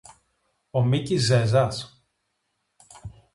[0.71, 2.03] Ο Μίκης Ζέζας;